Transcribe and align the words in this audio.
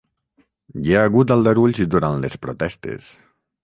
Hi 0.85 0.95
ha 0.95 1.03
hagut 1.09 1.35
aldarulls 1.37 1.85
durant 1.95 2.21
les 2.27 2.43
protestes 2.47 3.17